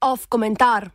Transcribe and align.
Off 0.00 0.26
komentar. 0.28 0.90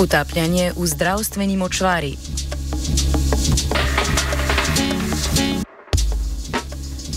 Utapljanje 0.00 0.72
v 0.76 0.86
zdravstveni 0.86 1.56
močvari. 1.56 2.16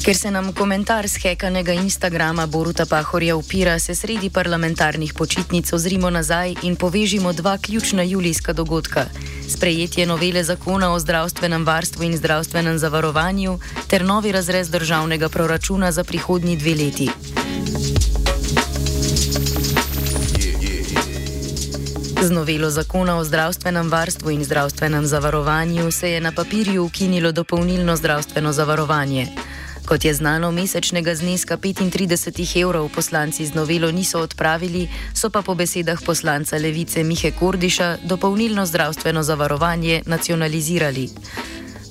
Ker 0.08 0.16
se 0.16 0.32
nam 0.32 0.54
komentar 0.54 1.08
z 1.08 1.20
hekanega 1.20 1.73
Instagrama 1.73 2.46
Boruta 2.46 2.86
Pahorja 2.86 3.36
upira, 3.36 3.80
se 3.80 3.96
sredi 3.96 4.30
parlamentarnih 4.30 5.14
počitnic 5.14 5.73
ozrimo 5.73 6.10
nazaj 6.10 6.54
in 6.64 6.76
povežimo 6.76 7.34
dva 7.34 7.58
ključna 7.58 8.04
julijska 8.04 8.54
dogodka: 8.54 9.05
sprejetje 9.50 10.05
novele 10.05 10.44
zakona 10.44 10.94
o 10.94 11.00
zdravstvenem 11.00 11.66
varstvu 11.66 12.04
in 12.04 12.17
zdravstvenem 12.17 12.78
zavarovanju 12.80 13.59
ter 13.88 14.05
novi 14.05 14.31
razrez 14.31 14.70
državnega 14.70 15.30
proračuna 15.30 15.91
za 15.91 16.04
prihodnji 16.04 16.58
dve 16.58 16.76
leti. 16.76 17.09
Z 22.22 22.31
novelo 22.31 22.70
zakona 22.70 23.17
o 23.17 23.23
zdravstvenem 23.23 23.89
varstvu 23.89 24.31
in 24.31 24.44
zdravstvenem 24.44 25.05
zavarovanju 25.05 25.92
se 25.92 26.12
je 26.12 26.22
na 26.22 26.31
papirju 26.31 26.86
ukinilo 26.86 27.31
dopolnilno 27.31 27.95
zdravstveno 27.95 28.53
zavarovanje. 28.53 29.28
Kot 29.88 30.05
je 30.05 30.14
znano, 30.14 30.52
mesečnega 30.52 31.16
zneska 31.16 31.58
35 31.58 32.59
evrov 32.59 32.91
poslanci 32.91 33.45
z 33.48 33.55
novelo 33.55 33.88
niso 33.91 34.20
odpravili, 34.20 34.91
so 35.16 35.32
pa 35.32 35.40
po 35.41 35.55
besedah 35.55 36.04
poslanca 36.04 36.59
Levice 36.59 37.04
Mihe 37.04 37.32
Kordiša 37.32 38.04
dopolnilno 38.04 38.66
zdravstveno 38.66 39.23
zavarovanje 39.23 40.04
nacionalizirali. 40.05 41.09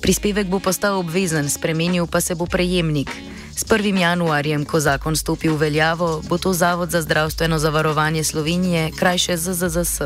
Prispevek 0.01 0.45
bo 0.47 0.59
postal 0.59 1.01
obvezen, 1.01 1.49
spremenil 1.49 2.05
pa 2.05 2.21
se 2.21 2.35
bo 2.35 2.45
prejemnik. 2.45 3.09
S 3.57 3.65
1. 3.65 3.97
januarjem, 3.97 4.65
ko 4.65 4.77
zakon 4.79 5.17
stopi 5.17 5.49
v 5.49 5.57
veljavo, 5.57 6.21
bo 6.29 6.37
to 6.37 6.53
Zavod 6.53 6.93
za 6.93 7.01
zdravstveno 7.01 7.57
zavarovanje 7.59 8.23
Slovenije, 8.23 8.91
krajše 8.93 9.37
ZZZS. 9.37 10.01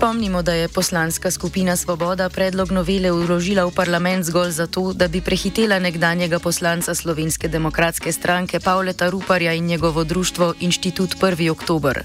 Spomnimo, 0.00 0.42
da 0.42 0.52
je 0.52 0.68
poslanska 0.68 1.30
skupina 1.30 1.76
Svoboda 1.76 2.28
predlog 2.28 2.70
novele 2.72 3.12
uložila 3.12 3.66
v 3.68 3.70
parlament 3.70 4.24
zgolj 4.24 4.50
zato, 4.50 4.92
da 4.92 5.08
bi 5.08 5.20
prehitela 5.20 5.78
nekdanjega 5.78 6.38
poslanca 6.38 6.94
Slovenske 6.94 7.48
demokratske 7.48 8.12
stranke 8.12 8.60
Pavleta 8.60 9.10
Ruparja 9.10 9.52
in 9.52 9.66
njegovo 9.66 10.04
društvo 10.04 10.54
Inštitut 10.60 11.20
1. 11.20 11.50
oktober. 11.50 12.02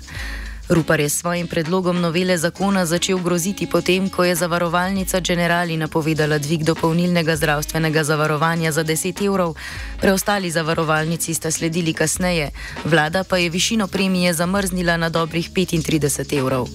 Rupar 0.69 0.99
je 0.99 1.09
s 1.09 1.19
svojim 1.19 1.47
predlogom 1.47 2.01
novele 2.01 2.37
zakona 2.37 2.85
začel 2.85 3.17
groziti 3.17 3.67
potem, 3.67 4.09
ko 4.09 4.23
je 4.23 4.35
zavarovalnica 4.35 5.19
Generali 5.19 5.77
napovedala 5.77 6.37
dvig 6.37 6.63
dopolnilnega 6.63 7.35
zdravstvenega 7.35 8.03
zavarovanja 8.03 8.71
za 8.71 8.83
10 8.83 9.25
evrov, 9.25 9.55
preostali 10.01 10.51
zavarovalnici 10.51 11.33
sta 11.33 11.51
sledili 11.51 11.93
kasneje, 11.93 12.51
vlada 12.83 13.23
pa 13.23 13.37
je 13.37 13.49
višino 13.49 13.87
premije 13.87 14.33
zamrznila 14.33 14.97
na 14.97 15.09
dobrih 15.09 15.51
35 15.51 16.37
evrov. 16.39 16.67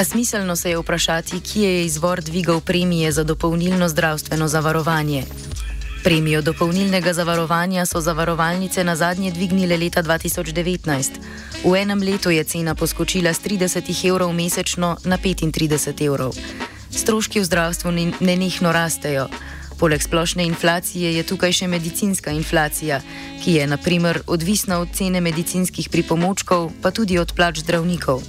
A 0.00 0.04
smiselno 0.04 0.56
se 0.56 0.70
je 0.70 0.78
vprašati, 0.78 1.40
kje 1.40 1.74
je 1.74 1.84
izvor 1.84 2.20
dvigov 2.20 2.60
premije 2.60 3.12
za 3.12 3.24
dopolnilno 3.24 3.88
zdravstveno 3.88 4.48
zavarovanje. 4.48 5.24
Premijo 6.04 6.42
dopolnilnega 6.42 7.12
zavarovanja 7.12 7.86
so 7.86 8.00
zavarovalnice 8.00 8.84
na 8.84 8.96
zadnje 8.96 9.30
dvignile 9.30 9.76
leta 9.76 10.02
2019. 10.02 11.10
V 11.64 11.76
enem 11.76 12.02
letu 12.02 12.30
je 12.30 12.44
cena 12.44 12.74
poskočila 12.74 13.32
z 13.32 13.40
30 13.40 14.08
evrov 14.08 14.32
mesečno 14.32 14.96
na 15.04 15.18
35 15.18 16.06
evrov. 16.06 16.32
Stroški 16.90 17.40
v 17.40 17.44
zdravstvu 17.44 17.90
nenehno 18.20 18.72
rastejo. 18.72 19.28
Poleg 19.78 20.02
splošne 20.02 20.44
inflacije 20.44 21.14
je 21.16 21.22
tukaj 21.22 21.52
še 21.52 21.68
medicinska 21.68 22.30
inflacija, 22.30 23.02
ki 23.44 23.52
je 23.52 23.66
naprimer 23.66 24.22
odvisna 24.26 24.80
od 24.80 24.88
cene 24.92 25.20
medicinskih 25.20 25.88
pripomočkov, 25.88 26.72
pa 26.82 26.90
tudi 26.90 27.18
od 27.18 27.32
plač 27.36 27.60
zdravnikov. 27.60 28.24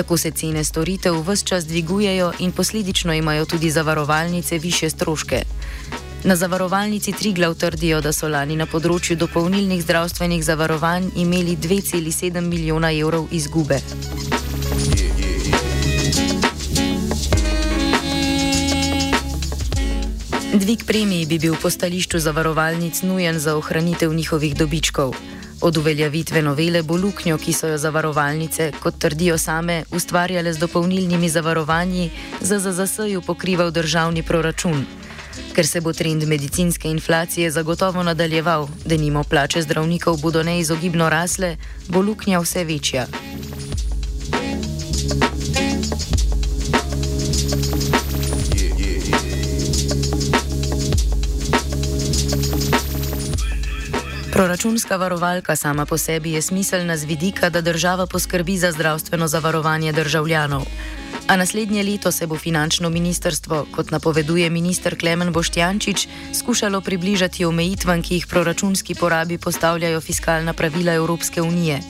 Tako 0.00 0.16
se 0.16 0.30
cene 0.30 0.64
storitev 0.64 1.14
vse 1.28 1.44
čas 1.44 1.66
dvigujejo 1.66 2.32
in 2.38 2.52
posledično 2.52 3.12
imajo 3.12 3.44
tudi 3.44 3.70
zavarovalnice 3.70 4.58
više 4.58 4.90
stroške. 4.90 5.42
Na 6.24 6.36
zavarovalnici 6.36 7.12
Triglav 7.12 7.54
trdijo, 7.54 8.00
da 8.00 8.12
so 8.12 8.28
lani 8.28 8.56
na 8.56 8.66
področju 8.66 9.18
dopolnilnih 9.20 9.82
zdravstvenih 9.82 10.44
zavarovanj 10.44 11.10
imeli 11.16 11.56
2,7 11.56 12.40
milijona 12.40 12.92
evrov 12.96 13.28
izgube. 13.30 13.82
Dvig 20.50 20.82
premij 20.84 21.26
bi 21.26 21.38
bil 21.38 21.54
po 21.62 21.70
stališču 21.70 22.18
zavarovalnic 22.18 23.02
nujen 23.02 23.38
za 23.38 23.56
ohranitev 23.56 24.14
njihovih 24.14 24.56
dobičkov. 24.56 25.14
Od 25.60 25.76
uveljavitve 25.76 26.42
novele 26.42 26.82
bo 26.82 26.96
luknjo, 26.96 27.38
ki 27.38 27.52
so 27.52 27.68
jo 27.68 27.78
zavarovalnice, 27.78 28.72
kot 28.82 28.98
trdijo 28.98 29.38
same, 29.38 29.84
ustvarjale 29.94 30.52
z 30.52 30.58
dopolnilnimi 30.58 31.28
zavarovanji, 31.28 32.10
za 32.40 32.58
ZZS-ju 32.58 33.22
pokrival 33.22 33.70
državni 33.70 34.22
proračun. 34.22 34.84
Ker 35.54 35.66
se 35.66 35.80
bo 35.80 35.92
trend 35.92 36.26
medicinske 36.26 36.90
inflacije 36.90 37.50
zagotovo 37.50 38.02
nadaljeval, 38.02 38.68
da 38.84 38.96
nimo 38.96 39.24
plače 39.24 39.62
zdravnikov 39.62 40.16
bodo 40.16 40.42
neizogibno 40.42 41.10
rasle, 41.10 41.56
bo 41.88 42.00
luknja 42.00 42.40
vse 42.40 42.64
večja. 42.64 43.06
Proračunska 54.40 54.96
varovalka 54.96 55.52
sama 55.56 55.84
po 55.84 55.98
sebi 56.00 56.32
je 56.32 56.42
smiselna 56.42 56.96
z 56.96 57.04
vidika, 57.04 57.50
da 57.50 57.60
država 57.60 58.06
poskrbi 58.06 58.56
za 58.56 58.72
zdravstveno 58.72 59.28
zavarovanje 59.28 59.92
državljanov. 59.92 60.64
A 61.28 61.36
naslednje 61.36 61.82
leto 61.82 62.12
se 62.12 62.26
bo 62.26 62.36
finančno 62.36 62.88
ministrstvo, 62.90 63.66
kot 63.72 63.90
napoveduje 63.90 64.50
minister 64.50 64.98
Klemen 64.98 65.32
Boštjančič, 65.32 66.08
skušalo 66.34 66.80
približati 66.80 67.44
omejitvam, 67.44 68.02
ki 68.02 68.14
jih 68.14 68.26
proračunski 68.26 68.94
porabi 68.94 69.38
postavljajo 69.38 70.00
fiskalna 70.00 70.52
pravila 70.52 70.92
Evropske 70.92 71.42
unije. 71.42 71.80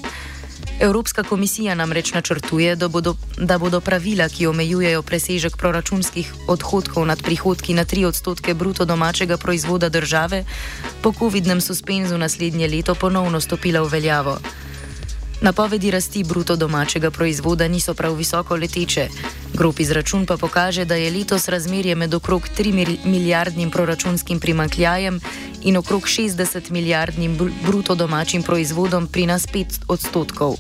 Evropska 0.81 1.23
komisija 1.23 1.75
namreč 1.75 2.13
načrtuje, 2.13 2.77
da 2.77 2.89
bodo, 2.89 3.15
da 3.37 3.59
bodo 3.59 3.81
pravila, 3.81 4.29
ki 4.29 4.47
omejujejo 4.47 5.03
presežek 5.03 5.57
proračunskih 5.57 6.33
odhodkov 6.49 7.05
nad 7.07 7.23
prihodki 7.23 7.75
na 7.75 7.85
3 7.85 8.07
odstotke 8.09 8.55
bruto 8.55 8.85
domačega 8.85 9.37
proizvoda 9.37 9.89
države, 9.89 10.45
po 11.03 11.13
COVID-nem 11.13 11.61
suspenzu 11.61 12.19
naslednje 12.19 12.69
leto 12.69 12.95
ponovno 12.95 13.41
stopila 13.41 13.83
v 13.83 13.93
veljavo. 13.93 14.39
Napovedi 15.43 15.91
rasti 15.91 16.25
bruto 16.25 16.57
domačega 16.57 17.11
proizvoda 17.11 17.69
niso 17.69 17.95
prav 17.95 18.15
visoko 18.15 18.57
leteče. 18.57 19.09
Grob 19.55 19.81
izračun 19.81 20.27
pa 20.27 20.37
kaže, 20.37 20.85
da 20.85 20.95
je 20.95 21.11
letos 21.11 21.49
razmerje 21.49 21.95
med 21.95 22.15
okrog 22.15 22.49
3 22.59 22.99
milijardnim 23.05 23.71
proračunskim 23.71 24.41
primankljajem 24.41 25.21
in 25.63 25.77
okrog 25.77 26.03
60 26.03 26.71
milijardnim 26.71 27.39
bruto 27.67 27.95
domačim 27.95 28.43
proizvodom 28.43 29.07
pri 29.07 29.27
nas 29.27 29.47
5 29.47 29.81
odstotkov, 29.89 30.57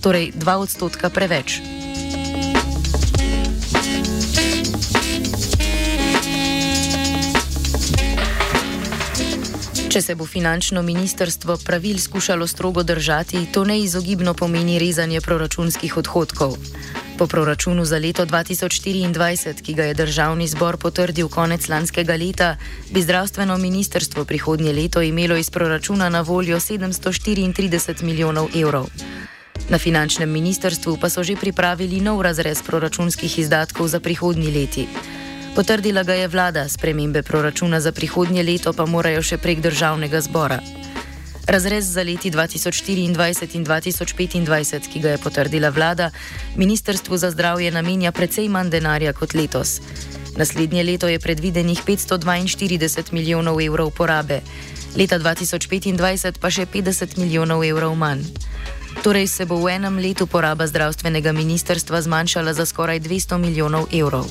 torej 0.00 0.32
2 0.32 0.54
odstotka 0.54 1.10
preveč. 1.10 1.79
Če 9.90 9.98
se 10.02 10.14
bo 10.14 10.22
finančno 10.22 10.84
ministrstvo 10.86 11.56
pravil 11.66 11.98
skušalo 11.98 12.46
strogo 12.46 12.82
držati, 12.82 13.40
to 13.52 13.64
neizogibno 13.64 14.34
pomeni 14.38 14.78
rezanje 14.78 15.20
proračunskih 15.20 15.96
odhodkov. 15.96 16.54
Po 17.18 17.26
proračunu 17.26 17.84
za 17.84 17.98
leto 17.98 18.26
2024, 18.26 19.62
ki 19.66 19.74
ga 19.74 19.88
je 19.88 19.96
državni 19.98 20.46
zbor 20.46 20.78
potrdil 20.78 21.28
konec 21.28 21.66
lanskega 21.68 22.14
leta, 22.14 22.56
bi 22.90 23.02
zdravstveno 23.02 23.58
ministrstvo 23.58 24.24
prihodnje 24.24 24.72
leto 24.72 25.02
imelo 25.02 25.36
iz 25.36 25.50
proračuna 25.50 26.08
na 26.08 26.20
voljo 26.20 26.60
734 26.60 28.02
milijonov 28.02 28.54
evrov. 28.54 28.86
Na 29.68 29.78
finančnem 29.78 30.30
ministrstvu 30.30 30.98
pa 31.02 31.10
so 31.10 31.26
že 31.26 31.34
pripravili 31.36 32.00
nov 32.00 32.22
razrez 32.22 32.62
proračunskih 32.62 33.38
izdatkov 33.38 33.88
za 33.88 34.00
prihodnji 34.00 34.54
leti. 34.54 34.86
Potrdila 35.54 36.02
ga 36.02 36.14
je 36.14 36.28
vlada, 36.28 36.68
spremembe 36.68 37.22
proračuna 37.22 37.80
za 37.80 37.92
prihodnje 37.92 38.42
leto 38.42 38.72
pa 38.72 38.86
morajo 38.86 39.22
še 39.22 39.38
prek 39.38 39.60
državnega 39.60 40.20
zbora. 40.20 40.60
Razrez 41.50 41.90
za 41.90 42.02
leti 42.02 42.30
2024 42.30 43.04
in 43.58 43.66
2025, 43.66 44.88
ki 44.92 45.00
ga 45.00 45.10
je 45.10 45.18
potrdila 45.18 45.68
vlada, 45.68 46.10
Ministrstvu 46.56 47.16
za 47.16 47.30
zdravje 47.30 47.70
namenja 47.70 48.12
precej 48.12 48.48
manj 48.48 48.70
denarja 48.70 49.12
kot 49.12 49.34
letos. 49.34 49.80
Naslednje 50.36 50.84
leto 50.84 51.08
je 51.08 51.18
predvidenih 51.18 51.82
542 51.86 53.12
milijonov 53.12 53.60
evrov 53.60 53.90
porabe, 53.90 54.40
leta 54.96 55.18
2025 55.18 56.38
pa 56.38 56.50
še 56.50 56.66
50 56.66 57.18
milijonov 57.18 57.64
evrov 57.64 57.98
manj. 57.98 58.22
Torej 59.02 59.26
se 59.26 59.46
bo 59.46 59.56
v 59.58 59.74
enem 59.74 59.98
letu 59.98 60.26
poraba 60.26 60.66
zdravstvenega 60.66 61.32
ministrstva 61.32 62.02
zmanjšala 62.02 62.54
za 62.54 62.66
skoraj 62.66 63.00
200 63.00 63.38
milijonov 63.38 63.90
evrov. 63.90 64.30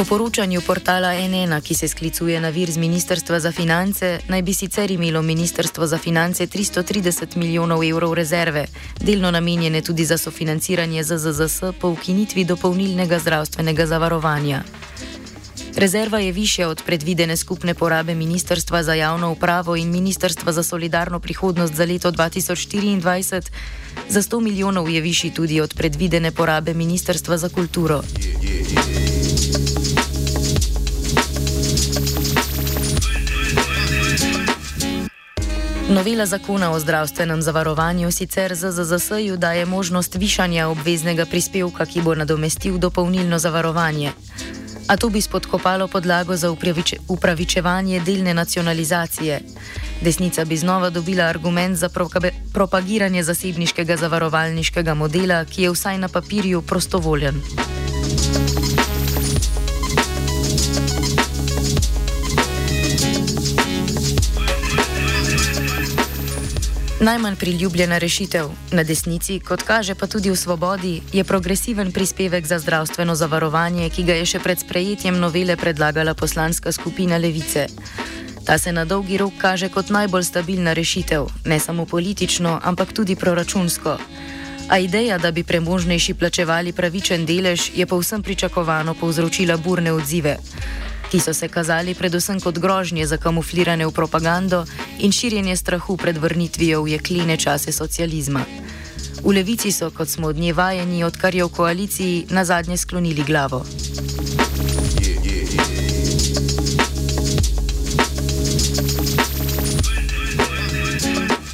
Po 0.00 0.04
poročanju 0.04 0.60
portala 0.60 1.12
NN, 1.12 1.60
ki 1.60 1.74
se 1.74 1.88
sklicuje 1.88 2.40
na 2.40 2.48
vir 2.48 2.70
z 2.70 2.80
Ministrstva 2.80 3.40
za 3.40 3.52
finance, 3.52 4.20
naj 4.28 4.42
bi 4.42 4.54
sicer 4.54 4.90
imelo 4.90 5.20
Ministrstvo 5.22 5.86
za 5.86 5.98
finance 5.98 6.46
330 6.46 7.36
milijonov 7.36 7.84
evrov 7.84 8.14
rezerve, 8.14 8.64
delno 9.00 9.30
namenjene 9.30 9.82
tudi 9.82 10.04
za 10.04 10.16
sofinanciranje 10.18 11.04
ZZZS 11.04 11.76
po 11.80 11.88
ukinitvi 11.88 12.44
dopolnilnega 12.44 13.18
zdravstvenega 13.18 13.86
zavarovanja. 13.86 14.62
Rezerva 15.76 16.18
je 16.18 16.32
više 16.32 16.66
od 16.66 16.82
predvidene 16.86 17.36
skupne 17.36 17.74
porabe 17.74 18.14
Ministrstva 18.14 18.82
za 18.82 18.94
javno 18.94 19.32
upravo 19.32 19.76
in 19.76 19.90
Ministrstva 19.90 20.52
za 20.52 20.62
solidarno 20.62 21.20
prihodnost 21.20 21.74
za 21.74 21.84
leto 21.84 22.12
2024, 22.12 23.50
za 24.08 24.22
100 24.22 24.40
milijonov 24.40 24.90
je 24.90 25.00
višji 25.00 25.30
tudi 25.30 25.60
od 25.60 25.74
predvidene 25.74 26.30
porabe 26.30 26.74
Ministrstva 26.74 27.36
za 27.36 27.48
kulturo. 27.48 28.02
Novela 35.90 36.26
zakona 36.26 36.70
o 36.70 36.78
zdravstvenem 36.78 37.42
zavarovanju 37.42 38.10
sicer 38.10 38.54
ZZZS-ju 38.54 39.36
daje 39.36 39.66
možnost 39.66 40.14
višanja 40.14 40.68
obveznega 40.68 41.26
prispevka, 41.26 41.86
ki 41.86 42.02
bo 42.02 42.14
nadomestil 42.14 42.78
dopolnilno 42.78 43.38
zavarovanje. 43.38 44.12
A 44.86 44.96
to 44.96 45.08
bi 45.08 45.20
spodkopalo 45.20 45.88
podlago 45.88 46.36
za 46.36 46.50
upraviče, 46.50 46.96
upravičevanje 47.08 48.00
delne 48.00 48.34
nacionalizacije. 48.34 49.40
Desnica 50.00 50.44
bi 50.44 50.56
znova 50.56 50.90
dobila 50.90 51.24
argument 51.24 51.76
za 51.76 51.88
propagiranje 52.52 53.22
zasebniškega 53.22 53.96
zavarovalniškega 53.96 54.94
modela, 54.94 55.44
ki 55.44 55.62
je 55.62 55.70
vsaj 55.70 55.98
na 55.98 56.08
papirju 56.08 56.62
prostovoljen. 56.62 57.42
Najmanj 67.00 67.36
priljubljena 67.36 67.98
rešitev 67.98 68.50
na 68.72 68.82
desnici, 68.84 69.38
kot 69.40 69.62
kaže 69.62 69.94
pa 69.94 70.06
tudi 70.06 70.30
v 70.30 70.36
svobodi, 70.36 71.00
je 71.12 71.24
progresiven 71.24 71.92
prispevek 71.92 72.46
za 72.46 72.58
zdravstveno 72.58 73.14
zavarovanje, 73.14 73.88
ki 73.88 74.04
ga 74.04 74.18
je 74.18 74.26
še 74.26 74.40
pred 74.44 74.60
sprejetjem 74.60 75.16
novele 75.16 75.56
predlagala 75.56 76.12
poslanska 76.14 76.72
skupina 76.72 77.16
Levice. 77.16 77.66
Ta 78.44 78.58
se 78.58 78.72
na 78.72 78.84
dolgi 78.84 79.16
rok 79.16 79.32
kaže 79.40 79.70
kot 79.72 79.88
najbolj 79.88 80.28
stabilna 80.28 80.76
rešitev, 80.76 81.24
ne 81.44 81.60
samo 81.60 81.86
politično, 81.86 82.60
ampak 82.62 82.92
tudi 82.92 83.16
proračunsko. 83.16 83.96
A 84.68 84.78
ideja, 84.78 85.18
da 85.18 85.32
bi 85.32 85.42
premožnejši 85.42 86.14
plačevali 86.14 86.72
pravičen 86.72 87.24
delež, 87.26 87.70
je 87.74 87.86
povsem 87.86 88.22
pričakovano 88.22 88.94
povzročila 88.94 89.56
burne 89.56 89.92
odzive 89.92 90.36
ki 91.10 91.20
so 91.20 91.34
se 91.34 91.48
kazali 91.48 91.94
predvsem 91.94 92.40
kot 92.40 92.58
grožnje 92.58 93.06
za 93.06 93.16
kamufliranje 93.16 93.86
v 93.86 93.92
propagando 93.92 94.64
in 94.98 95.12
širjenje 95.12 95.56
strahu 95.56 95.96
pred 95.96 96.18
vrnitvijo 96.18 96.82
v 96.82 96.88
jeklene 96.88 97.36
čase 97.36 97.72
socializma. 97.72 98.44
V 99.24 99.34
levici 99.34 99.72
so, 99.72 99.90
kot 99.90 100.08
smo 100.08 100.28
od 100.28 100.36
nje 100.36 100.52
vajeni, 100.52 101.04
odkar 101.04 101.34
je 101.34 101.44
v 101.44 101.48
koaliciji 101.48 102.26
na 102.30 102.44
zadnje 102.44 102.76
sklonili 102.76 103.22
glavo. 103.22 103.66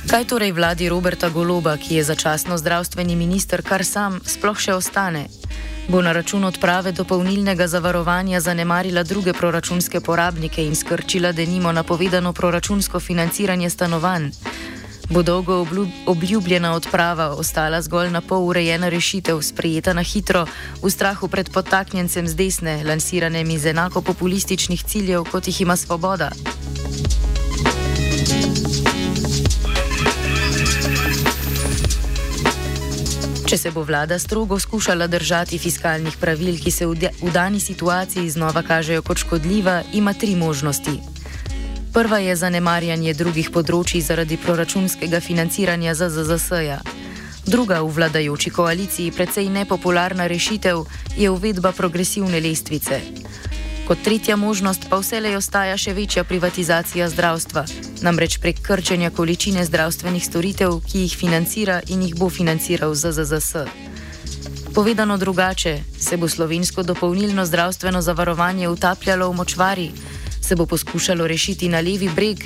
Kaj 0.07 0.25
torej 0.25 0.53
vladi 0.53 0.89
Roberta 0.89 1.29
Goloba, 1.29 1.77
ki 1.77 1.95
je 1.95 2.05
začasno 2.05 2.59
zdravstveni 2.59 3.17
minister, 3.17 3.63
kar 3.63 3.85
sam 3.85 4.21
sploh 4.25 4.59
še 4.59 4.75
ostane? 4.75 5.27
bo 5.89 6.03
na 6.03 6.13
račun 6.13 6.45
odprave 6.45 6.93
dopolnilnega 6.93 7.67
zavarovanja 7.67 8.41
zanemarila 8.41 9.03
druge 9.03 9.33
proračunske 9.33 10.01
porabnike 10.01 10.67
in 10.67 10.75
skrčila 10.75 11.33
denimo 11.33 11.73
napovedano 11.73 12.33
proračunsko 12.33 13.01
financiranje 13.01 13.71
stanovanj. 13.71 14.31
Bo 15.11 15.23
dolgo 15.23 15.67
obljubljena 16.07 16.73
odprava 16.75 17.31
ostala 17.31 17.83
zgolj 17.83 18.11
na 18.11 18.21
pol 18.21 18.49
urejena 18.49 18.89
rešitev, 18.89 19.43
sprejeta 19.43 19.93
na 19.93 20.03
hitro, 20.03 20.47
v 20.83 20.91
strahu 20.91 21.29
pred 21.29 21.51
potaknjencem 21.51 22.29
z 22.29 22.35
desne, 22.35 22.85
lansiranjem 22.85 23.51
iz 23.51 23.67
enako 23.67 24.03
populističnih 24.03 24.83
ciljev, 24.83 25.25
kot 25.31 25.47
jih 25.47 25.61
ima 25.61 25.77
svoboda? 25.77 26.31
Če 33.47 33.57
se 33.59 33.71
bo 33.71 33.85
vlada 33.87 34.19
strogo 34.19 34.57
skušala 34.59 35.07
držati 35.07 35.59
fiskalnih 35.63 36.17
pravil, 36.19 36.57
ki 36.59 36.71
se 36.71 36.87
v 36.87 37.31
dani 37.31 37.61
situaciji 37.63 38.31
znova 38.31 38.63
kažejo 38.67 39.05
kot 39.07 39.23
škodljiva, 39.23 39.83
ima 39.95 40.13
tri 40.13 40.35
možnosti. 40.35 40.97
Prva 41.95 42.19
je 42.19 42.35
zanemarjanje 42.37 43.15
drugih 43.15 43.53
področji 43.55 44.03
zaradi 44.03 44.35
proračunskega 44.37 45.21
financiranja 45.23 45.95
ZZZS-ja. 45.95 46.81
Druga 47.47 47.79
v 47.87 47.95
vladajoči 47.95 48.51
koaliciji, 48.51 49.15
precej 49.15 49.47
nepopularna 49.55 50.27
rešitev, 50.27 50.83
je 51.15 51.31
uvedba 51.31 51.71
progresivne 51.71 52.43
lestvice. 52.43 52.99
Kot 53.87 53.99
tretja 54.03 54.37
možnost 54.37 54.89
pa 54.91 54.99
vselej 54.99 55.37
ostaja 55.39 55.77
še 55.79 55.93
večja 55.95 56.25
privatizacija 56.27 57.07
zdravstva, 57.07 57.63
namreč 58.03 58.41
prek 58.43 58.59
krčenja 58.59 59.13
količine 59.15 59.63
zdravstvenih 59.63 60.25
storitev, 60.27 60.81
ki 60.83 61.05
jih 61.05 61.15
financira 61.15 61.77
in 61.87 62.03
jih 62.03 62.17
bo 62.19 62.27
financiral 62.27 62.95
ZZZS. 62.99 63.63
Povedano 64.75 65.15
drugače, 65.17 65.77
se 65.99 66.17
bo 66.17 66.27
slovensko 66.29 66.83
dopolnilno 66.83 67.47
zdravstveno 67.47 68.03
zavarovanje 68.03 68.69
utapljalo 68.69 69.31
v 69.31 69.37
močvari, 69.37 69.89
se 70.43 70.57
bo 70.57 70.67
poskušalo 70.67 71.27
rešiti 71.27 71.69
na 71.69 71.79
levi 71.81 72.11
breg 72.11 72.43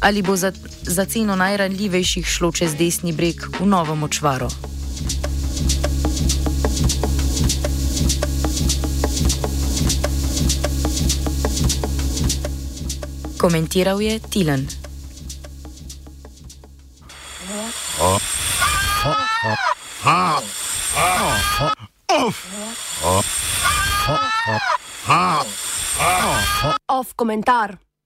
ali 0.00 0.22
bo 0.22 0.36
za, 0.36 0.52
za 0.82 1.04
ceno 1.04 1.36
najranljivejših 1.36 2.26
šlo 2.26 2.52
čez 2.52 2.76
desni 2.76 3.12
breg 3.12 3.40
v 3.60 3.66
novo 3.66 3.96
močvaro. 3.96 4.73
Komentiral 13.44 14.00
je 14.00 14.20
Tilan. 14.32 14.64
Off 26.88 27.12
komentar. 27.16 27.76